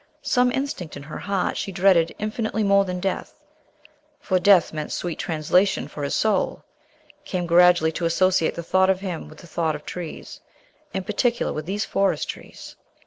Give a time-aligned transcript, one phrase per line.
[0.23, 3.35] Some instinct in her heart she dreaded infinitely more than death
[4.19, 6.63] for death meant sweet translation for his soul
[7.23, 10.41] came gradually to associate the thought of him with the thought of trees,
[10.91, 12.75] in particular with these Forest trees.